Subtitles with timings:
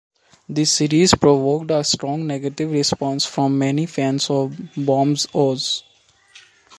[0.49, 5.83] The series provoked a strong negative response from many fans of Baum's Oz.